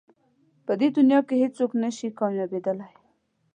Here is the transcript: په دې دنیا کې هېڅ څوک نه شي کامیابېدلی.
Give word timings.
په 0.65 0.71
دې 0.79 0.87
دنیا 0.97 1.19
کې 1.27 1.35
هېڅ 1.41 1.53
څوک 1.59 1.71
نه 1.83 1.89
شي 1.97 2.07
کامیابېدلی. 2.19 2.93